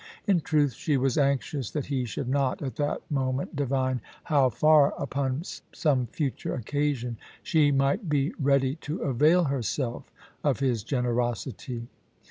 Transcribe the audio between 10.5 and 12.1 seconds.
his generosity.